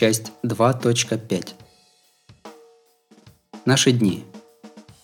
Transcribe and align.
Часть 0.00 0.30
2.5 0.44 1.48
Наши 3.64 3.90
дни. 3.90 4.24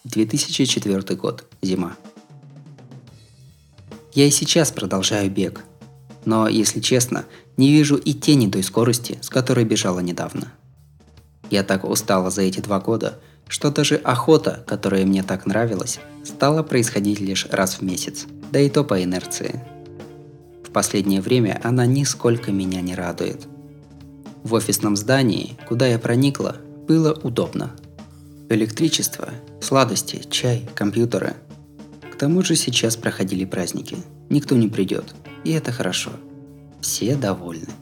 2004 0.05 1.17
год. 1.17 1.45
Зима. 1.63 1.97
Я 4.13 4.27
и 4.27 4.31
сейчас 4.31 4.71
продолжаю 4.71 5.29
бег. 5.33 5.65
Но, 6.25 6.47
если 6.47 6.79
честно, 6.79 7.25
не 7.57 7.73
вижу 7.73 7.97
и 7.97 8.13
тени 8.13 8.49
той 8.49 8.63
скорости, 8.63 9.19
с 9.21 9.31
которой 9.31 9.65
бежала 9.65 9.99
недавно. 9.99 10.53
Я 11.51 11.65
так 11.65 11.83
устала 11.83 12.31
за 12.31 12.43
эти 12.43 12.61
два 12.61 12.79
года, 12.79 13.19
что 13.49 13.73
даже 13.73 13.97
охота, 13.97 14.63
которая 14.65 15.05
мне 15.05 15.25
так 15.25 15.45
нравилась, 15.45 15.99
стала 16.23 16.63
происходить 16.63 17.19
лишь 17.19 17.47
раз 17.47 17.79
в 17.79 17.83
месяц, 17.83 18.27
да 18.53 18.61
и 18.61 18.71
то 18.71 18.85
по 18.85 19.03
инерции. 19.03 19.61
В 20.65 20.71
последнее 20.71 21.21
время 21.21 21.61
она 21.65 21.85
нисколько 21.85 22.53
меня 22.53 22.81
не 22.81 22.95
радует. 22.95 23.49
В 24.45 24.55
офисном 24.55 24.95
здании, 24.95 25.57
куда 25.67 25.89
я 25.89 25.99
проникла, 25.99 26.57
было 26.87 27.13
удобно. 27.13 27.73
Электричество, 28.49 29.31
сладости, 29.61 30.23
чай, 30.31 30.69
компьютеры. 30.77 31.35
К 32.13 32.15
тому 32.15 32.43
же 32.43 32.55
сейчас 32.55 32.97
проходили 32.97 33.45
праздники. 33.45 33.97
Никто 34.31 34.55
не 34.55 34.69
придет, 34.69 35.17
и 35.43 35.51
это 35.51 35.73
хорошо. 35.73 36.13
Все 36.81 37.17
довольны. 37.17 37.73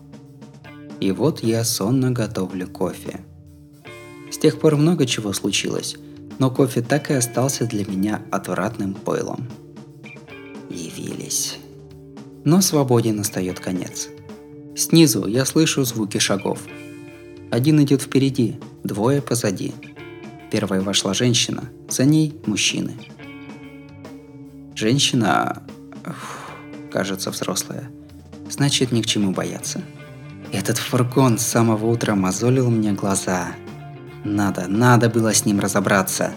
И 1.01 1.13
вот 1.13 1.43
я 1.43 1.65
сонно 1.65 2.11
готовлю 2.11 2.67
кофе– 2.67 3.21
с 4.33 4.39
тех 4.39 4.59
пор 4.59 4.77
много 4.77 5.05
чего 5.05 5.35
случилось, 5.35 5.97
но 6.39 6.51
кофе 6.51 6.81
так 6.81 7.11
и 7.11 7.15
остался 7.15 7.67
для 7.67 7.85
меня 7.85 8.23
отвратным 8.31 8.95
пойлом. 8.95 9.47
Явились. 10.71 11.59
Но 12.43 12.63
свободе 12.63 13.13
настает 13.13 13.61
конец. 13.61 14.09
Снизу 14.77 15.27
я 15.27 15.45
слышу 15.45 15.85
звуки 15.85 16.19
шагов. 16.19 16.61
Один 17.51 17.83
идет 17.83 18.03
впереди, 18.03 18.57
двое 18.85 19.21
позади. 19.21 19.75
Первая 20.51 20.81
вошла 20.81 21.15
женщина, 21.15 21.65
за 21.89 22.05
ней 22.05 22.35
мужчины. 22.47 22.95
Женщина, 24.75 25.63
ух, 26.07 26.51
кажется, 26.91 27.31
взрослая. 27.31 27.91
Значит, 28.49 28.93
ни 28.93 29.03
к 29.03 29.07
чему 29.07 29.33
бояться. 29.33 29.83
Этот 30.53 30.79
фургон 30.79 31.39
с 31.39 31.47
самого 31.47 31.87
утра 31.87 32.15
мозолил 32.15 32.71
мне 32.71 32.93
глаза– 32.93 33.55
надо, 34.25 34.69
надо 34.69 35.09
было 35.09 35.35
с 35.35 35.45
ним 35.45 35.59
разобраться. 35.59 36.33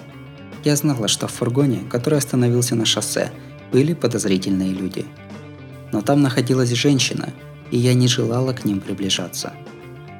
Я 0.64 0.76
знала, 0.76 1.08
что 1.08 1.28
в 1.28 1.32
фургоне, 1.32 1.84
который 1.90 2.18
остановился 2.18 2.76
на 2.76 2.86
шоссе, 2.86 3.32
были 3.72 3.94
подозрительные 3.94 4.74
люди. 4.74 5.06
Но 5.92 6.02
там 6.02 6.22
находилась 6.22 6.72
женщина, 6.72 7.30
и 7.72 7.78
я 7.78 7.94
не 7.94 8.08
желала 8.08 8.54
к 8.54 8.66
ним 8.66 8.80
приближаться. 8.80 9.54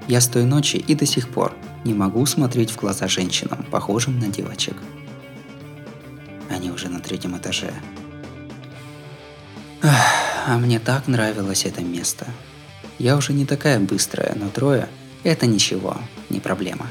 Я 0.08 0.22
с 0.22 0.28
той 0.28 0.44
ночи 0.44 0.78
и 0.78 0.96
до 0.96 1.06
сих 1.06 1.30
пор 1.30 1.56
не 1.84 1.94
могу 1.94 2.26
смотреть 2.26 2.72
в 2.72 2.78
глаза 2.78 3.08
женщинам, 3.08 3.66
похожим 3.72 4.20
на 4.20 4.28
девочек. 4.28 4.76
Они 6.50 6.72
уже 6.72 6.90
на 6.90 7.00
третьем 7.00 7.38
этаже. 7.38 7.74
Ах, 9.82 10.46
а 10.48 10.58
мне 10.58 10.80
так 10.80 11.08
нравилось 11.08 11.66
это 11.66 11.82
место. 11.82 12.28
Я 12.98 13.18
уже 13.18 13.34
не 13.34 13.46
такая 13.46 13.80
быстрая, 13.80 14.36
но 14.36 14.50
трое– 14.50 14.88
это 15.24 15.48
ничего, 15.48 15.98
не 16.30 16.40
проблема. 16.40 16.88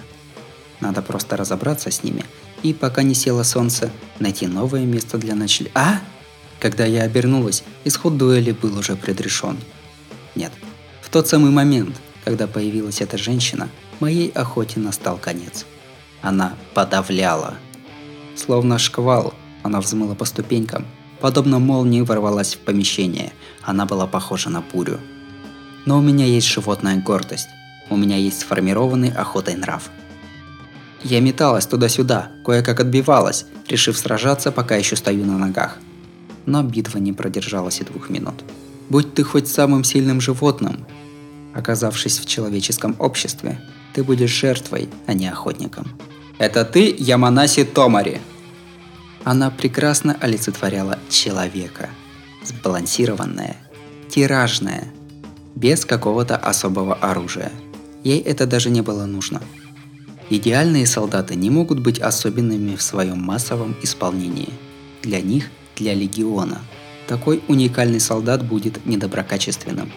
Надо 0.81 1.03
просто 1.03 1.37
разобраться 1.37 1.91
с 1.91 2.03
ними 2.03 2.25
и, 2.63 2.73
пока 2.73 3.03
не 3.03 3.15
село 3.15 3.45
солнце, 3.45 3.91
найти 4.19 4.47
новое 4.47 4.85
место 4.85 5.19
для 5.19 5.35
ночлега. 5.35 5.71
А? 5.75 6.01
Когда 6.61 6.85
я 6.85 7.03
обернулась, 7.03 7.63
исход 7.85 8.17
дуэли 8.17 8.53
был 8.53 8.77
уже 8.79 8.97
предрешен. 8.97 9.59
Нет, 10.35 10.53
в 11.01 11.11
тот 11.11 11.29
самый 11.29 11.51
момент, 11.51 11.97
когда 12.25 12.47
появилась 12.47 13.01
эта 13.01 13.19
женщина, 13.19 13.69
моей 14.01 14.31
охоте 14.31 14.81
настал 14.81 15.19
конец. 15.19 15.67
Она 16.23 16.55
подавляла. 16.75 17.55
Словно 18.37 18.79
шквал, 18.79 19.35
она 19.63 19.81
взмыла 19.81 20.15
по 20.15 20.25
ступенькам, 20.25 20.87
подобно 21.21 21.59
молнии 21.59 22.01
ворвалась 22.01 22.55
в 22.55 22.59
помещение. 22.59 23.33
Она 23.63 23.87
была 23.87 24.07
похожа 24.07 24.51
на 24.51 24.61
бурю. 24.61 25.01
Но 25.87 25.99
у 25.99 26.01
меня 26.01 26.25
есть 26.25 26.49
животная 26.49 26.97
гордость. 26.97 27.49
У 27.91 27.97
меня 27.97 28.17
есть 28.17 28.41
сформированный 28.41 29.11
охотой 29.11 29.55
нрав– 29.55 29.91
я 31.05 31.21
металась 31.21 31.67
туда-сюда, 31.67 32.31
кое-как 32.47 32.81
отбивалась, 32.81 33.45
решив 33.69 33.99
сражаться, 33.99 34.51
пока 34.51 34.77
еще 34.77 34.97
стою 34.97 35.27
на 35.27 35.37
ногах. 35.37 35.77
Но 36.47 36.63
битва 36.63 36.97
не 36.97 37.13
продержалась 37.13 37.83
и 37.83 37.85
двух 37.85 38.09
минут. 38.09 38.43
Будь 38.89 39.15
ты 39.15 39.23
хоть 39.23 39.49
самым 39.49 39.85
сильным 39.85 40.21
животным, 40.21 40.87
оказавшись 41.55 42.19
в 42.19 42.27
человеческом 42.27 42.97
обществе, 42.99 43.61
ты 43.93 44.03
будешь 44.03 44.31
жертвой, 44.31 44.89
а 45.07 45.15
не 45.15 45.29
охотником. 45.29 45.89
Это 46.39 46.65
ты, 46.65 46.95
Яманаси 46.99 47.65
Томари. 47.65 48.21
Она 49.23 49.51
прекрасно 49.51 50.17
олицетворяла 50.21 50.99
человека. 51.09 51.89
Сбалансированная, 52.45 53.57
тиражная, 54.11 54.85
без 55.55 55.85
какого-то 55.85 56.37
особого 56.37 56.95
оружия. 56.95 57.53
Ей 58.03 58.21
это 58.21 58.47
даже 58.47 58.69
не 58.71 58.83
было 58.83 59.07
нужно– 59.07 59.41
Идеальные 60.31 60.87
солдаты 60.87 61.35
не 61.35 61.51
могут 61.51 61.81
быть 61.81 61.99
особенными 61.99 62.77
в 62.77 62.83
своем 62.83 63.23
массовом 63.23 63.77
исполнении. 63.83 64.49
Для 65.03 65.21
них, 65.21 65.51
для 65.77 65.93
легиона, 65.93 66.63
такой 67.07 67.43
уникальный 67.49 68.01
солдат 68.01 68.45
будет 68.45 68.85
недоброкачественным. 68.87 69.93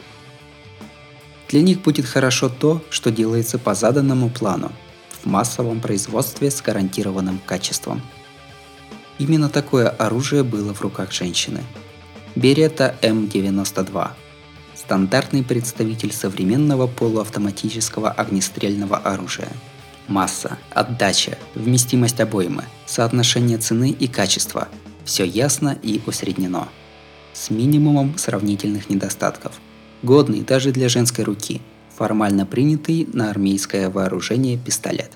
Для 1.49 1.61
них 1.61 1.81
будет 1.81 2.05
хорошо 2.05 2.49
то, 2.49 2.81
что 2.89 3.11
делается 3.11 3.57
по 3.57 3.73
заданному 3.73 4.29
плану, 4.29 4.71
в 5.21 5.25
массовом 5.25 5.79
производстве 5.79 6.51
с 6.51 6.61
гарантированным 6.61 7.39
качеством. 7.45 8.01
Именно 9.17 9.49
такое 9.49 9.87
оружие 9.87 10.43
было 10.43 10.73
в 10.73 10.81
руках 10.81 11.11
женщины. 11.11 11.63
Берета 12.35 12.95
М92– 13.01 14.09
стандартный 14.75 15.43
представитель 15.43 16.13
современного 16.13 16.87
полуавтоматического 16.87 18.11
огнестрельного 18.11 18.97
оружия– 18.97 19.49
Масса, 20.07 20.57
отдача, 20.73 21.37
вместимость 21.53 22.21
обоймы, 22.21 22.63
соотношение 22.85 23.57
цены 23.57 23.89
и 23.89 24.07
качества– 24.07 24.69
все 25.03 25.25
ясно 25.25 25.77
и 25.83 26.01
усреднено. 26.05 26.69
С 27.39 27.51
минимумом 27.51 28.17
сравнительных 28.17 28.89
недостатков. 28.89 29.51
Годный 30.01 30.41
даже 30.41 30.71
для 30.71 30.89
женской 30.89 31.23
руки, 31.23 31.61
формально 31.95 32.47
принятый 32.47 33.07
на 33.13 33.29
армейское 33.29 33.91
вооружение 33.91 34.57
пистолет. 34.57 35.11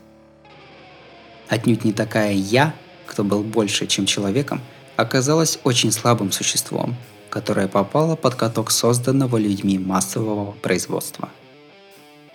Отнюдь 1.49 1.83
не 1.83 1.93
такая 1.93 2.33
«я», 2.33 2.75
кто 3.07 3.23
был 3.23 3.41
больше, 3.41 3.87
чем 3.87 4.05
человеком, 4.05 4.61
оказалась 4.97 5.57
очень 5.63 5.91
слабым 5.91 6.31
существом, 6.31 6.95
которое 7.31 7.67
попало 7.67 8.15
под 8.15 8.35
каток 8.35 8.69
созданного 8.69 9.37
людьми 9.37 9.79
массового 9.79 10.51
производства. 10.51 11.29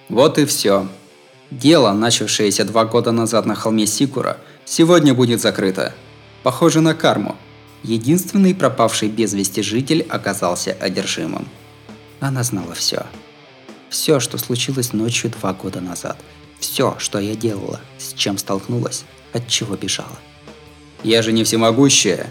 Вот 0.09 0.37
и 0.39 0.47
все. 0.47 0.89
Дело, 1.53 1.93
начавшееся 1.93 2.65
два 2.65 2.87
года 2.87 3.13
назад 3.13 3.47
на 3.47 3.55
холме 3.55 3.87
Сикура, 3.87 4.39
сегодня 4.65 5.15
будет 5.15 5.41
закрыто. 5.41 5.95
Похоже 6.43 6.81
на 6.81 6.93
карму. 6.93 7.37
Единственный 7.87 8.55
пропавший 8.55 9.09
без 9.09 9.33
вести 9.33 9.63
житель 9.63 10.05
оказался 10.09 10.77
одержимым. 10.81 11.49
Она 12.21 12.43
знала 12.43 12.75
все. 12.75 13.07
Все, 13.89 14.21
что 14.21 14.39
случилось 14.39 14.93
ночью 14.93 15.31
два 15.31 15.53
года 15.53 15.81
назад. 15.81 16.19
Все, 16.59 16.97
что 16.99 17.19
я 17.19 17.35
делала, 17.35 17.81
с 17.99 18.13
чем 18.13 18.39
столкнулась, 18.39 19.05
от 19.33 19.47
чего 19.47 19.77
бежала. 19.77 20.19
Я 21.03 21.23
же 21.23 21.33
не 21.33 21.45
всемогущая. 21.45 22.27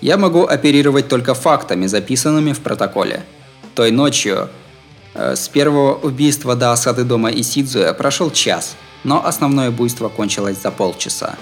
Я 0.00 0.16
могу 0.16 0.44
оперировать 0.44 1.08
только 1.08 1.34
фактами, 1.34 1.86
записанными 1.86 2.52
в 2.52 2.60
протоколе. 2.60 3.24
Той 3.74 3.90
ночью 3.90 4.48
Э, 5.14 5.36
с 5.36 5.48
первого 5.48 5.94
убийства 5.94 6.56
до 6.56 6.72
осады 6.72 7.04
дома 7.04 7.30
Исидзуя 7.30 7.92
прошел 7.94 8.30
час, 8.30 8.76
но 9.04 9.24
основное 9.24 9.70
буйство 9.70 10.08
кончилось 10.08 10.60
за 10.60 10.70
полчаса. 10.70 11.36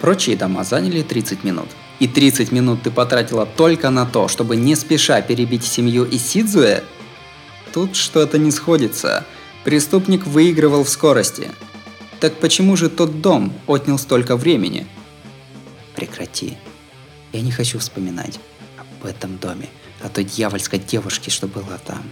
Прочие 0.00 0.36
дома 0.36 0.64
заняли 0.64 1.02
30 1.02 1.42
минут. 1.44 1.68
И 2.00 2.08
30 2.08 2.50
минут 2.52 2.82
ты 2.82 2.90
потратила 2.90 3.46
только 3.46 3.90
на 3.90 4.04
то, 4.04 4.28
чтобы 4.28 4.56
не 4.56 4.74
спеша 4.74 5.20
перебить 5.22 5.64
семью 5.64 6.06
Исидзуэ? 6.10 6.82
Тут 7.72 7.96
что-то 7.96 8.38
не 8.38 8.50
сходится. 8.50 9.24
Преступник 9.64 10.26
выигрывал 10.26 10.84
в 10.84 10.88
скорости. 10.88 11.50
Так 12.20 12.34
почему 12.36 12.76
же 12.76 12.88
тот 12.88 13.20
дом 13.20 13.52
отнял 13.66 13.98
столько 13.98 14.36
времени? 14.36 14.86
Прекрати. 15.94 16.56
Я 17.32 17.40
не 17.40 17.50
хочу 17.50 17.78
вспоминать 17.78 18.38
об 18.78 19.06
этом 19.06 19.38
доме, 19.38 19.68
о 20.02 20.08
той 20.08 20.24
дьявольской 20.24 20.78
девушке, 20.78 21.30
что 21.30 21.46
была 21.46 21.78
там. 21.84 22.02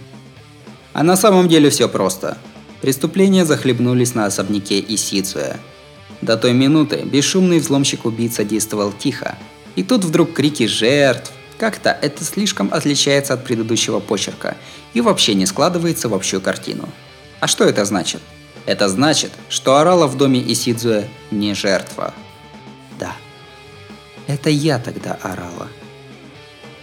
А 0.93 1.03
на 1.03 1.15
самом 1.15 1.47
деле 1.47 1.69
все 1.69 1.89
просто. 1.89 2.37
Преступления 2.81 3.45
захлебнулись 3.45 4.15
на 4.15 4.25
особняке 4.25 4.83
Исицуя. 4.85 5.59
До 6.21 6.37
той 6.37 6.53
минуты 6.53 7.03
бесшумный 7.03 7.59
взломщик-убийца 7.59 8.43
действовал 8.43 8.91
тихо. 8.91 9.37
И 9.75 9.83
тут 9.83 10.03
вдруг 10.03 10.33
крики 10.33 10.67
жертв. 10.67 11.31
Как-то 11.57 11.97
это 12.01 12.23
слишком 12.23 12.73
отличается 12.73 13.33
от 13.33 13.45
предыдущего 13.45 13.99
почерка 13.99 14.57
и 14.93 15.01
вообще 15.01 15.33
не 15.33 15.45
складывается 15.45 16.09
в 16.09 16.13
общую 16.13 16.41
картину. 16.41 16.89
А 17.39 17.47
что 17.47 17.63
это 17.63 17.85
значит? 17.85 18.21
Это 18.65 18.87
значит, 18.89 19.31
что 19.49 19.77
Арала 19.77 20.07
в 20.07 20.17
доме 20.17 20.41
Исидзуэ 20.41 21.07
не 21.31 21.53
жертва. 21.53 22.13
Да, 22.99 23.15
это 24.27 24.49
я 24.49 24.79
тогда 24.79 25.17
орала. 25.21 25.67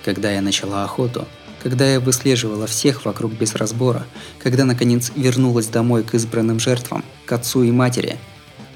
Когда 0.04 0.30
я 0.30 0.42
начала 0.42 0.84
охоту, 0.84 1.26
когда 1.62 1.90
я 1.90 2.00
выслеживала 2.00 2.66
всех 2.66 3.04
вокруг 3.04 3.32
без 3.32 3.54
разбора, 3.54 4.06
когда 4.38 4.64
наконец 4.64 5.12
вернулась 5.14 5.66
домой 5.66 6.02
к 6.04 6.14
избранным 6.14 6.58
жертвам, 6.58 7.04
к 7.26 7.32
отцу 7.32 7.62
и 7.62 7.70
матери. 7.70 8.18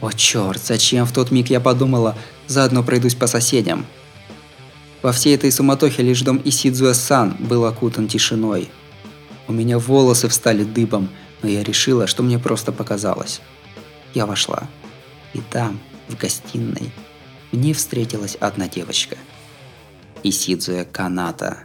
О 0.00 0.10
черт, 0.12 0.60
зачем 0.62 1.06
в 1.06 1.12
тот 1.12 1.30
миг 1.30 1.48
я 1.48 1.60
подумала, 1.60 2.16
заодно 2.46 2.82
пройдусь 2.82 3.14
по 3.14 3.26
соседям. 3.26 3.86
Во 5.04 5.12
всей 5.12 5.34
этой 5.34 5.52
суматохе 5.52 6.02
лишь 6.02 6.22
дом 6.22 6.40
Исидзуэ-сан 6.42 7.36
был 7.38 7.66
окутан 7.66 8.08
тишиной. 8.08 8.70
У 9.46 9.52
меня 9.52 9.78
волосы 9.78 10.28
встали 10.28 10.64
дыбом, 10.64 11.10
но 11.42 11.48
я 11.50 11.62
решила, 11.62 12.06
что 12.06 12.22
мне 12.22 12.38
просто 12.38 12.72
показалось. 12.72 13.42
Я 14.14 14.24
вошла. 14.24 14.62
И 15.34 15.40
там, 15.50 15.78
в 16.08 16.16
гостиной, 16.16 16.90
мне 17.52 17.74
встретилась 17.74 18.38
одна 18.40 18.66
девочка. 18.66 19.18
Исидзуя 20.22 20.86
Каната. 20.86 21.58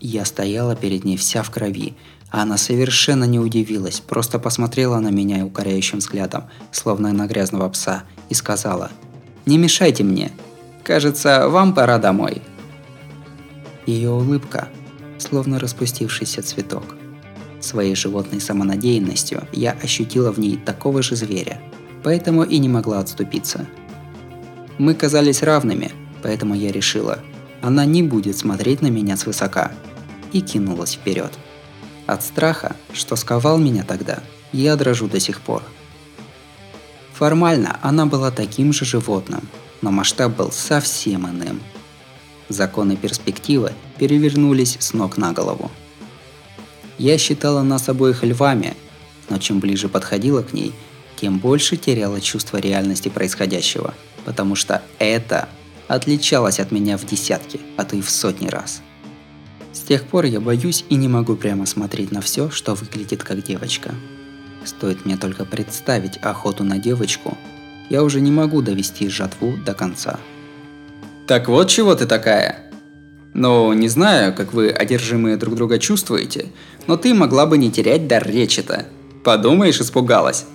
Я 0.00 0.24
стояла 0.24 0.74
перед 0.74 1.04
ней 1.04 1.16
вся 1.16 1.44
в 1.44 1.50
крови, 1.52 1.94
а 2.28 2.42
она 2.42 2.56
совершенно 2.56 3.22
не 3.22 3.38
удивилась, 3.38 4.00
просто 4.00 4.40
посмотрела 4.40 4.98
на 4.98 5.10
меня 5.12 5.46
укоряющим 5.46 6.00
взглядом, 6.00 6.50
словно 6.72 7.12
на 7.12 7.28
грязного 7.28 7.68
пса, 7.68 8.02
и 8.30 8.34
сказала 8.34 8.90
«Не 9.46 9.58
мешайте 9.58 10.02
мне. 10.02 10.32
Кажется, 10.84 11.48
вам 11.48 11.74
пора 11.74 11.98
домой». 11.98 12.42
Ее 13.86 14.10
улыбка, 14.10 14.68
словно 15.18 15.58
распустившийся 15.58 16.42
цветок. 16.42 16.96
Своей 17.60 17.94
животной 17.94 18.40
самонадеянностью 18.40 19.46
я 19.52 19.72
ощутила 19.72 20.32
в 20.32 20.38
ней 20.38 20.56
такого 20.56 21.02
же 21.02 21.16
зверя, 21.16 21.60
поэтому 22.02 22.42
и 22.42 22.58
не 22.58 22.68
могла 22.68 23.00
отступиться. 23.00 23.66
Мы 24.78 24.94
казались 24.94 25.42
равными, 25.42 25.92
поэтому 26.22 26.54
я 26.54 26.72
решила, 26.72 27.18
она 27.60 27.84
не 27.84 28.02
будет 28.02 28.36
смотреть 28.36 28.82
на 28.82 28.88
меня 28.88 29.16
свысока– 29.16 29.72
и 30.32 30.40
кинулась 30.40 30.94
вперед. 30.94 31.32
От 32.06 32.22
страха, 32.22 32.76
что 32.92 33.16
сковал 33.16 33.58
меня 33.58 33.84
тогда, 33.84 34.18
я 34.52 34.76
дрожу 34.76 35.06
до 35.06 35.20
сих 35.20 35.40
пор. 35.40 35.62
Формально 37.12 37.78
она 37.82 38.06
была 38.06 38.30
таким 38.30 38.72
же 38.72 38.84
животным, 38.84 39.42
но 39.82 39.90
масштаб 39.90 40.34
был 40.34 40.50
совсем 40.50 41.28
иным. 41.28 41.60
Законы 42.48 42.96
перспективы 42.96 43.72
перевернулись 43.98 44.78
с 44.80 44.94
ног 44.94 45.18
на 45.18 45.32
голову. 45.32 45.70
Я 46.98 47.18
считала 47.18 47.62
нас 47.62 47.88
обоих 47.88 48.24
львами, 48.24 48.74
но 49.28 49.38
чем 49.38 49.60
ближе 49.60 49.88
подходила 49.88 50.42
к 50.42 50.52
ней, 50.52 50.72
тем 51.16 51.38
больше 51.38 51.76
теряла 51.76 52.20
чувство 52.20 52.56
реальности 52.56 53.10
происходящего, 53.10 53.94
потому 54.24 54.54
что 54.54 54.82
это 54.98 55.48
отличалось 55.88 56.60
от 56.60 56.72
меня 56.72 56.96
в 56.96 57.04
десятки, 57.04 57.60
а 57.76 57.84
то 57.84 57.96
и 57.96 58.00
в 58.00 58.08
сотни 58.08 58.48
раз– 58.48 58.80
с 59.72 59.80
тех 59.80 60.04
пор 60.04 60.26
я 60.26 60.38
боюсь 60.38 60.84
и 60.90 60.96
не 60.96 61.08
могу 61.08 61.34
прямо 61.34 61.64
смотреть 61.64 62.12
на 62.12 62.20
все, 62.20 62.50
что 62.50 62.74
выглядит 62.74 63.24
как 63.24 63.42
девочка. 63.42 63.94
Стоит 64.64 65.04
мне 65.04 65.16
только 65.16 65.44
представить 65.44 66.18
охоту 66.18 66.62
на 66.62 66.78
девочку, 66.78 67.36
я 67.92 68.02
уже 68.02 68.22
не 68.22 68.30
могу 68.30 68.62
довести 68.62 69.10
жатву 69.10 69.58
до 69.66 69.74
конца. 69.74 70.18
Так 71.26 71.48
вот 71.48 71.68
чего 71.68 71.94
ты 71.94 72.06
такая? 72.06 72.70
Ну, 73.34 73.70
не 73.74 73.88
знаю, 73.88 74.34
как 74.34 74.54
вы 74.54 74.70
одержимые 74.70 75.36
друг 75.36 75.56
друга 75.56 75.78
чувствуете, 75.78 76.46
но 76.86 76.96
ты 76.96 77.12
могла 77.12 77.44
бы 77.44 77.58
не 77.58 77.70
терять 77.70 78.08
дар 78.08 78.26
речи-то. 78.26 78.86
Подумаешь, 79.24 79.78
испугалась. 79.78 80.46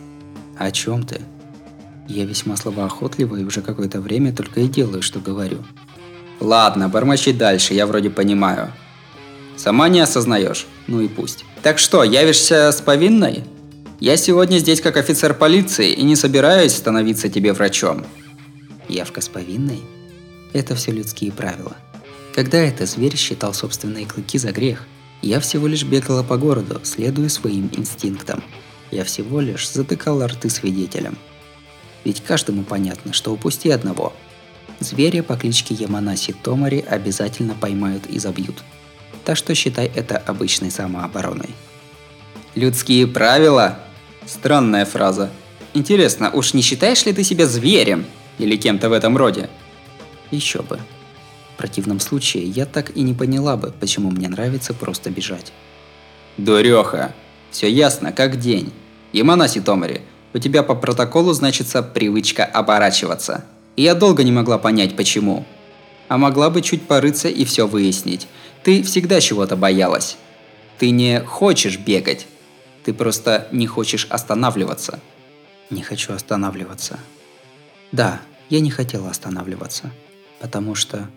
О 0.58 0.72
чем 0.72 1.04
ты? 1.04 1.22
Я 2.08 2.26
весьма 2.26 2.58
словоохотлива 2.58 3.36
и 3.36 3.44
уже 3.44 3.62
какое-то 3.62 4.02
время 4.02 4.34
только 4.34 4.62
и 4.62 4.68
делаю, 4.68 5.04
что 5.04 5.20
говорю. 5.20 5.60
Ладно, 6.40 6.90
бормочи 6.90 7.34
дальше, 7.34 7.76
я 7.76 7.86
вроде 7.86 8.10
понимаю. 8.10 8.72
Сама 9.58 9.90
не 9.90 10.00
осознаешь. 10.00 10.66
Ну 10.88 11.02
и 11.02 11.08
пусть. 11.08 11.46
Так 11.62 11.78
что, 11.78 12.04
явишься 12.04 12.72
с 12.72 12.82
повинной? 12.82 13.44
Я 14.00 14.18
сегодня 14.18 14.60
здесь 14.60 14.82
как 14.82 14.98
офицер 14.98 15.34
полиции 15.34 15.92
и 15.92 16.04
не 16.04 16.16
собираюсь 16.16 16.76
становиться 16.76 17.30
тебе 17.30 17.54
врачом. 17.54 18.06
Явка 18.88 19.22
с 19.22 19.28
повинной? 19.30 19.82
Это 20.54 20.76
все 20.76 20.92
людские 20.92 21.32
правила. 21.32 21.76
Когда 22.34 22.58
этот 22.60 22.90
зверь 22.90 23.16
считал 23.16 23.54
собственные 23.54 24.06
клыки 24.06 24.38
за 24.38 24.52
грех, 24.52 24.86
я 25.22 25.40
всего 25.40 25.68
лишь 25.68 25.84
бегала 25.84 26.24
по 26.24 26.38
городу, 26.38 26.80
следуя 26.84 27.30
своим 27.30 27.70
инстинктам. 27.76 28.44
Я 28.92 29.04
всего 29.04 29.42
лишь 29.42 29.70
затыкала 29.70 30.28
рты 30.28 30.50
свидетелям. 30.50 31.18
Ведь 32.06 32.22
каждому 32.22 32.64
понятно, 32.64 33.14
что 33.14 33.34
упусти 33.34 33.70
одного. 33.70 34.14
Зверя 34.80 35.24
по 35.24 35.36
кличке 35.36 35.74
Яманаси 35.74 36.34
Томари 36.34 36.86
обязательно 36.88 37.56
поймают 37.56 38.06
и 38.08 38.20
забьют– 38.20 38.64
так 39.28 39.36
что 39.36 39.54
считай 39.56 39.92
это 39.94 40.18
обычной 40.18 40.72
самообороной. 40.72 41.50
Людские 42.56 43.06
правила? 43.08 43.78
Странная 44.28 44.86
фраза. 44.86 45.30
Интересно, 45.74 46.30
уж 46.32 46.54
не 46.54 46.62
считаешь 46.62 47.06
ли 47.06 47.14
ты 47.14 47.24
себя 47.24 47.46
зверем 47.46 48.06
или 48.38 48.58
кем-то 48.58 48.90
в 48.90 48.94
этом 48.94 49.16
роде? 49.16 49.50
Еще 50.32 50.62
бы. 50.62 50.80
В 51.54 51.58
противном 51.58 52.02
случае 52.02 52.44
я 52.44 52.66
так 52.66 52.96
и 52.96 53.02
не 53.02 53.14
поняла 53.14 53.56
бы, 53.56 53.74
почему 53.80 54.12
мне 54.12 54.28
нравится 54.28 54.74
просто 54.74 55.10
бежать. 55.10 55.54
Дуреха. 56.38 57.16
Все 57.52 57.72
ясно, 57.72 58.12
как 58.12 58.38
день. 58.38 58.74
Яманаси 59.14 59.62
Томари, 59.62 60.02
у 60.34 60.40
тебя 60.40 60.62
по 60.62 60.76
протоколу 60.76 61.32
значится 61.32 61.82
привычка 61.82 62.44
оборачиваться. 62.44 63.46
И 63.78 63.84
я 63.84 63.96
долго 63.96 64.24
не 64.24 64.32
могла 64.34 64.58
понять, 64.58 64.98
почему. 64.98 65.46
А 66.10 66.18
могла 66.18 66.50
бы 66.50 66.62
чуть 66.62 66.86
порыться 66.86 67.30
и 67.30 67.46
все 67.46 67.66
выяснить. 67.66 68.28
Ты 68.64 68.84
всегда 68.84 69.22
чего-то 69.22 69.56
боялась. 69.56 70.18
Ты 70.78 70.90
не 70.90 71.22
хочешь 71.22 71.78
бегать. 71.78 72.28
Ты 72.88 72.94
просто 72.94 73.50
не 73.52 73.68
хочешь 73.68 74.08
останавливаться. 74.10 75.02
Не 75.70 75.82
хочу 75.82 76.14
останавливаться. 76.14 76.98
Да, 77.92 78.22
я 78.50 78.62
не 78.62 78.72
хотела 78.72 79.10
останавливаться. 79.10 79.92
Потому 80.40 80.74
что... 80.74 81.10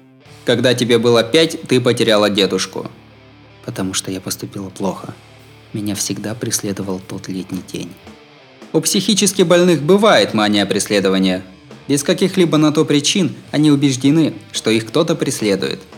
Когда 0.45 0.75
тебе 0.75 0.99
было 0.99 1.23
пять, 1.23 1.63
ты 1.69 1.81
потеряла 1.81 2.29
дедушку. 2.29 2.91
Потому 3.65 3.95
что 3.95 4.11
я 4.11 4.21
поступила 4.21 4.69
плохо. 4.69 5.15
Меня 5.73 5.95
всегда 5.95 6.35
преследовал 6.35 6.99
тот 6.99 7.29
летний 7.29 7.63
день. 7.73 7.93
У 8.73 8.81
психически 8.81 9.43
больных 9.43 9.81
бывает 9.81 10.35
мания 10.35 10.67
преследования. 10.67 11.45
Без 11.87 12.03
каких-либо 12.03 12.59
на 12.59 12.73
то 12.73 12.85
причин 12.85 13.37
они 13.53 13.71
убеждены, 13.71 14.35
что 14.51 14.71
их 14.71 14.89
кто-то 14.89 15.15
преследует– 15.15 15.79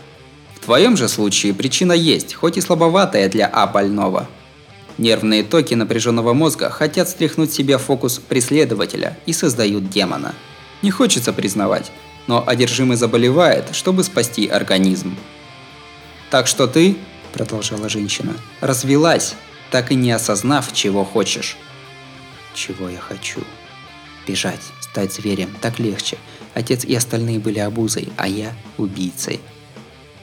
в 0.63 0.65
твоем 0.65 0.95
же 0.95 1.09
случае 1.09 1.53
причина 1.53 1.91
есть, 1.91 2.35
хоть 2.35 2.55
и 2.55 2.61
слабоватая 2.61 3.27
для 3.27 3.47
А 3.47 3.67
больного. 3.67 4.29
Нервные 4.97 5.43
токи 5.43 5.73
напряженного 5.73 6.33
мозга 6.33 6.69
хотят 6.69 7.09
стряхнуть 7.09 7.51
себе 7.51 7.77
фокус 7.77 8.19
преследователя 8.19 9.17
и 9.25 9.33
создают 9.33 9.89
демона. 9.89 10.35
Не 10.81 10.91
хочется 10.91 11.33
признавать, 11.33 11.91
но 12.27 12.43
одержимый 12.45 12.97
заболевает, 12.97 13.73
чтобы 13.73 14.03
спасти 14.03 14.47
организм. 14.47 15.15
Так 16.29 16.47
что 16.47 16.67
ты, 16.67 16.97
продолжала 17.33 17.89
женщина, 17.89 18.33
развелась, 18.61 19.35
так 19.71 19.91
и 19.91 19.95
не 19.95 20.11
осознав, 20.11 20.71
чего 20.73 21.03
хочешь. 21.03 21.57
Чего 22.53 22.87
я 22.87 22.99
хочу? 22.99 23.41
Бежать, 24.27 24.61
стать 24.79 25.13
зверем, 25.13 25.49
так 25.59 25.79
легче. 25.79 26.17
Отец 26.53 26.85
и 26.85 26.93
остальные 26.93 27.39
были 27.39 27.59
обузой, 27.59 28.09
а 28.15 28.27
я 28.27 28.53
убийцей. 28.77 29.39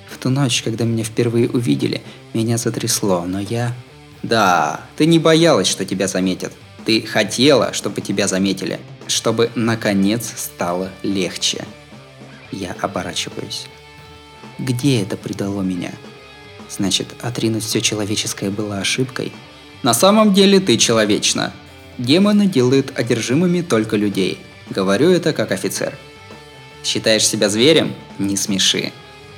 В 0.09 0.19
ту 0.19 0.31
ночь, 0.31 0.63
когда 0.63 0.85
меня 0.85 1.03
впервые 1.03 1.49
увидели, 1.49 2.03
меня 2.35 2.57
затрясло, 2.57 3.25
но 3.27 3.41
я... 3.41 3.75
Да, 4.23 4.81
ты 4.97 5.07
не 5.07 5.19
боялась, 5.19 5.67
что 5.67 5.85
тебя 5.85 6.09
заметят. 6.09 6.53
Ты 6.85 7.03
хотела, 7.03 7.73
чтобы 7.73 8.01
тебя 8.01 8.29
заметили, 8.29 8.81
чтобы 9.07 9.51
наконец 9.55 10.33
стало 10.37 10.91
легче. 11.03 11.65
Я 12.53 12.77
оборачиваюсь. 12.81 13.67
Где 14.59 15.03
это 15.03 15.17
предало 15.17 15.63
меня? 15.63 15.93
Значит, 16.69 17.09
отринуть 17.21 17.65
все 17.65 17.81
человеческое 17.81 18.51
было 18.51 18.79
ошибкой? 18.79 19.33
На 19.83 19.95
самом 19.95 20.35
деле 20.35 20.61
ты 20.61 20.77
человечна. 20.77 21.53
Демоны 21.99 22.47
делают 22.47 22.93
одержимыми 22.99 23.63
только 23.63 23.97
людей. 23.97 24.39
Говорю 24.69 25.11
это 25.11 25.33
как 25.33 25.53
офицер. 25.53 25.97
Считаешь 26.85 27.27
себя 27.27 27.49
зверем? 27.49 27.95
Не 28.19 28.37
смеши. 28.37 28.93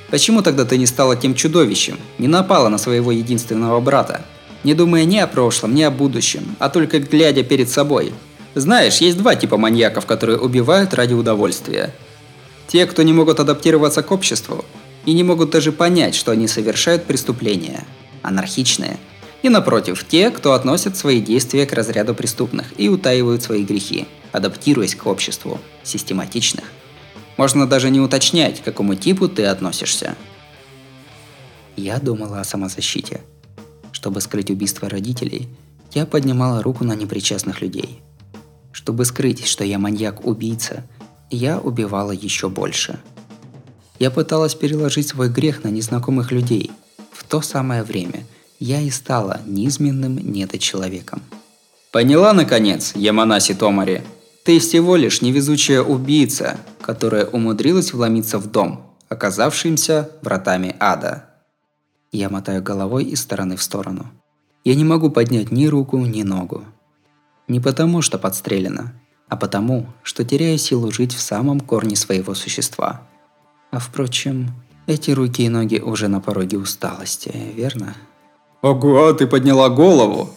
Почему 0.09 0.41
тогда 0.41 0.63
ты 0.65 0.77
не 0.77 0.85
стала 0.85 1.15
тем 1.15 1.33
чудовищем, 1.33 1.99
не 2.19 2.27
напала 2.27 2.69
на 2.69 2.77
своего 2.77 3.11
единственного 3.11 3.79
брата, 3.79 4.23
не 4.63 4.73
думая 4.73 5.05
ни 5.05 5.17
о 5.17 5.27
прошлом, 5.27 5.75
ни 5.75 5.81
о 5.81 5.91
будущем, 5.91 6.55
а 6.59 6.69
только 6.69 6.99
глядя 6.99 7.43
перед 7.43 7.69
собой? 7.69 8.13
Знаешь, 8.55 8.97
есть 8.97 9.17
два 9.17 9.35
типа 9.35 9.57
маньяков, 9.57 10.05
которые 10.05 10.37
убивают 10.37 10.93
ради 10.93 11.13
удовольствия. 11.13 11.93
Те, 12.67 12.85
кто 12.85 13.03
не 13.03 13.13
могут 13.13 13.39
адаптироваться 13.39 14.03
к 14.03 14.11
обществу 14.11 14.63
и 15.05 15.13
не 15.13 15.23
могут 15.23 15.49
даже 15.49 15.71
понять, 15.71 16.15
что 16.15 16.31
они 16.31 16.47
совершают 16.47 17.05
преступления. 17.05 17.83
Анархичные. 18.21 18.97
И 19.41 19.49
напротив, 19.49 20.05
те, 20.07 20.31
кто 20.31 20.53
относят 20.53 20.95
свои 20.95 21.19
действия 21.19 21.65
к 21.65 21.73
разряду 21.73 22.15
преступных 22.15 22.67
и 22.77 22.87
утаивают 22.87 23.43
свои 23.43 23.63
грехи, 23.63 24.07
адаптируясь 24.31 24.95
к 24.95 25.05
обществу 25.05 25.59
систематичных. 25.83 26.63
Можно 27.35 27.67
даже 27.67 27.89
не 27.89 27.99
уточнять, 27.99 28.61
к 28.61 28.63
какому 28.63 28.95
типу 28.95 29.27
ты 29.27 29.45
относишься. 29.45 30.15
Я 31.75 31.99
думала 31.99 32.39
о 32.39 32.43
самозащите. 32.43 33.21
Чтобы 34.03 34.19
скрыть 34.19 34.51
убийство 34.51 34.89
родителей, 34.89 35.47
я 35.93 36.05
поднимала 36.05 36.61
руку 36.61 36.83
на 36.83 36.93
непричастных 36.93 37.61
людей. 37.61 38.01
Чтобы 38.73 39.05
скрыть, 39.05 39.45
что 39.45 39.63
я 39.63 39.79
маньяк-убийца, 39.79 40.83
я 41.31 41.57
убивала 41.57 42.11
еще 42.11 42.49
больше. 42.49 42.99
Я 43.99 44.11
пыталась 44.11 44.55
переложить 44.55 45.07
свой 45.07 45.29
грех 45.29 45.63
на 45.63 45.69
незнакомых 45.69 46.33
людей. 46.33 46.69
В 47.13 47.23
то 47.23 47.41
самое 47.41 47.83
время 47.83 48.25
я 48.59 48.81
и 48.81 48.89
стала 48.89 49.39
низменным 49.45 50.17
недочеловеком. 50.17 51.21
Поняла, 51.93 52.33
наконец, 52.33 52.91
Яманаси 52.95 53.53
Томари? 53.53 54.03
Ты 54.43 54.59
всего 54.59 54.97
лишь 54.97 55.21
невезучая 55.21 55.81
убийца, 55.81 56.57
которая 56.81 57.25
умудрилась 57.25 57.93
вломиться 57.93 58.37
в 58.37 58.51
дом, 58.51 58.85
оказавшимся 59.07 60.09
вратами 60.21 60.75
ада. 60.81 61.32
Я 62.13 62.29
мотаю 62.29 62.61
головой 62.61 63.05
из 63.05 63.21
стороны 63.21 63.57
в 63.57 63.63
сторону. 63.63 64.05
Я 64.63 64.75
не 64.75 64.83
могу 64.83 65.09
поднять 65.09 65.51
ни 65.51 65.65
руку, 65.65 65.97
ни 65.97 66.21
ногу. 66.21 66.63
Не 67.47 67.59
потому, 67.59 68.03
что 68.03 68.19
подстрелено, 68.19 68.93
а 69.27 69.35
потому, 69.35 69.87
что 70.03 70.23
теряю 70.23 70.59
силу 70.59 70.91
жить 70.91 71.15
в 71.15 71.19
самом 71.19 71.59
корне 71.59 71.95
своего 71.95 72.35
существа. 72.35 73.01
А 73.71 73.79
впрочем, 73.79 74.51
эти 74.85 75.09
руки 75.09 75.43
и 75.43 75.49
ноги 75.49 75.79
уже 75.79 76.07
на 76.07 76.21
пороге 76.21 76.59
усталости, 76.59 77.33
верно? 77.55 77.95
Ого, 78.61 79.11
ты 79.13 79.25
подняла 79.25 79.69
голову! 79.69 80.29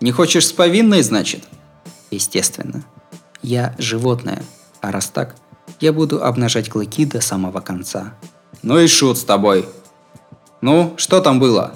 Не 0.00 0.10
хочешь 0.10 0.48
с 0.48 0.52
повинной, 0.52 1.02
значит? 1.02 1.44
Естественно. 2.10 2.84
Я 3.40 3.76
животное, 3.78 4.42
а 4.80 4.90
раз 4.90 5.06
так, 5.06 5.36
я 5.78 5.92
буду 5.92 6.24
обнажать 6.24 6.68
клыки 6.68 7.06
до 7.06 7.20
самого 7.20 7.60
конца. 7.60 8.14
Ну 8.62 8.80
и 8.80 8.88
шут 8.88 9.16
с 9.16 9.24
тобой, 9.24 9.66
«Ну, 10.60 10.94
что 10.96 11.20
там 11.20 11.40
было?» 11.40 11.74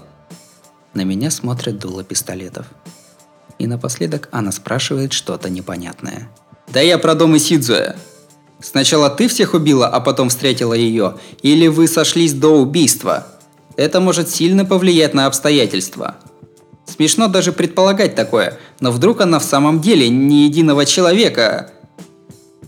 На 0.93 1.03
меня 1.03 1.31
смотрят 1.31 1.79
дуло 1.79 2.05
пистолетов. 2.05 2.67
И 3.59 3.67
напоследок 3.67 4.29
она 4.31 4.53
спрашивает 4.53 5.12
что-то 5.12 5.49
непонятное. 5.49 6.29
«Да 6.69 6.81
я 6.81 6.99
про 6.99 7.14
дом 7.14 7.37
Исидзуя. 7.37 7.97
Сначала 8.61 9.11
ты 9.11 9.29
всех 9.29 9.55
убила, 9.55 9.87
а 9.88 10.00
потом 10.00 10.29
встретила 10.29 10.75
ее, 10.75 11.17
или 11.43 11.67
вы 11.67 11.87
сошлись 11.87 12.33
до 12.33 12.49
убийства? 12.49 13.26
Это 13.76 14.00
может 14.00 14.31
сильно 14.31 14.64
повлиять 14.64 15.14
на 15.14 15.26
обстоятельства. 15.26 16.17
Смешно 16.87 17.29
даже 17.29 17.53
предполагать 17.53 18.14
такое, 18.14 18.59
но 18.81 18.91
вдруг 18.91 19.21
она 19.21 19.38
в 19.38 19.45
самом 19.45 19.81
деле 19.81 20.09
не 20.09 20.45
единого 20.45 20.87
человека. 20.87 21.73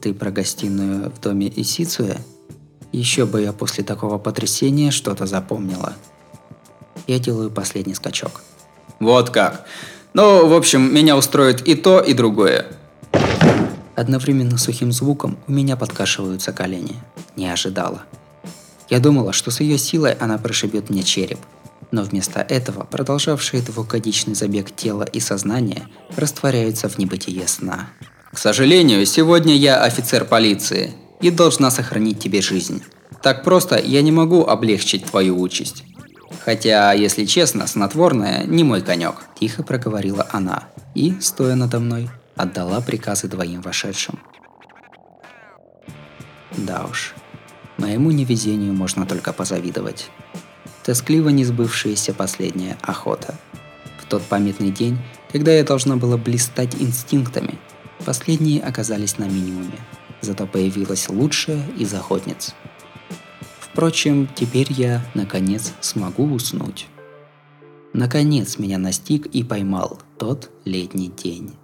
Ты 0.01 0.13
про 0.15 0.31
гостиную 0.31 1.11
в 1.11 1.21
доме 1.21 1.53
Исицуя? 1.55 2.19
Еще 2.97 3.26
бы 3.26 3.43
я 3.43 3.53
после 3.53 3.85
такого 3.85 4.17
потрясения 4.17 4.91
что-то 4.91 5.26
запомнила. 5.26 5.93
Я 7.07 7.19
делаю 7.19 7.50
последний 7.50 7.93
скачок. 7.93 8.41
Вот 9.00 9.29
как. 9.29 9.67
Ну, 10.15 10.47
в 10.47 10.55
общем, 10.55 10.95
меня 10.95 11.15
устроит 11.15 11.69
и 11.69 11.75
то, 11.75 12.00
и 12.00 12.15
другое. 12.15 12.65
Одновременно 13.97 14.57
сухим 14.57 14.93
звуком 14.93 15.37
у 15.47 15.53
меня 15.53 15.76
подкашиваются 15.76 16.55
колени. 16.55 16.97
Не 17.37 17.53
ожидала. 17.53 18.00
Я 18.88 18.99
думала, 18.99 19.35
что 19.35 19.50
с 19.50 19.61
ее 19.61 19.76
силой 19.76 20.15
она 20.15 20.38
прошибет 20.38 20.88
мне 20.88 21.03
череп. 21.03 21.41
Но 21.91 22.03
вместо 22.03 22.41
этого 22.41 22.85
продолжавшие 22.85 23.62
двухгодичный 23.62 24.35
забег 24.35 24.75
тела 24.75 25.03
и 25.03 25.21
сознания 25.21 25.87
растворяются 26.17 26.88
в 26.88 26.97
небытие 26.97 27.47
сна. 27.47 27.91
К 28.33 28.38
сожалению, 28.38 29.05
сегодня 29.05 29.55
я 29.55 29.83
офицер 29.83 30.25
полиции, 30.25 30.95
и 31.21 31.31
должна 31.31 31.71
сохранить 31.71 32.19
тебе 32.19 32.41
жизнь. 32.43 32.83
Так 33.23 33.45
просто 33.45 33.79
я 33.79 34.03
не 34.03 34.13
могу 34.13 34.45
облегчить 34.45 35.05
твою 35.05 35.41
участь. 35.41 35.85
Хотя, 36.45 36.93
если 36.93 37.25
честно, 37.25 37.67
снотворное 37.67 38.45
не 38.45 38.65
мой 38.65 38.83
конек. 38.83 39.25
Тихо 39.39 39.63
проговорила 39.63 40.27
она 40.31 40.69
и, 40.95 41.15
стоя 41.21 41.55
надо 41.55 41.81
мной, 41.81 42.09
отдала 42.37 42.81
приказы 42.81 43.29
двоим 43.29 43.61
вошедшим. 43.63 44.19
Да 46.57 46.87
уж, 46.91 47.15
моему 47.77 48.11
невезению 48.11 48.73
можно 48.73 49.07
только 49.07 49.33
позавидовать. 49.33 50.11
Тоскливо 50.85 51.31
не 51.31 51.45
сбывшаяся 51.45 52.15
последняя 52.15 52.79
охота. 52.81 53.35
В 54.01 54.09
тот 54.09 54.23
памятный 54.23 54.71
день, 54.71 54.99
когда 55.33 55.53
я 55.53 55.65
должна 55.65 55.97
была 55.97 56.17
блистать 56.17 56.77
инстинктами, 56.79 57.59
последние 58.05 58.63
оказались 58.63 59.19
на 59.19 59.25
минимуме– 59.25 59.79
зато 60.21 60.47
появилась 60.47 61.09
лучшая 61.09 61.63
из 61.79 61.93
охотниц. 61.95 62.55
Впрочем, 63.59 64.29
теперь 64.35 64.73
я, 64.73 65.05
наконец, 65.15 65.75
смогу 65.81 66.33
уснуть. 66.33 66.87
Наконец 67.93 68.59
меня 68.59 68.79
настиг 68.79 69.27
и 69.27 69.43
поймал 69.43 69.99
тот 70.19 70.51
летний 70.65 71.09
день. 71.09 71.55